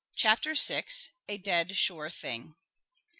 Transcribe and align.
CHAPTER 0.15 0.55
VI. 0.55 0.85
A 1.29 1.37
DEAD 1.37 1.77
SURE 1.77 2.09
THING. 2.09 2.55